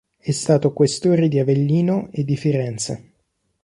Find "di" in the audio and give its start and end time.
1.27-1.37, 2.23-2.35